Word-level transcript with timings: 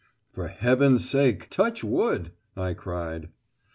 "For 0.33 0.47
heaven's 0.47 1.07
sake, 1.07 1.47
touch 1.51 1.83
wood," 1.83 2.31
I 2.57 2.73
cried. 2.73 3.29